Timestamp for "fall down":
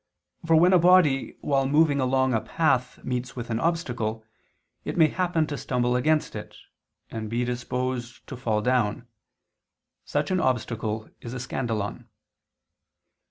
8.35-9.07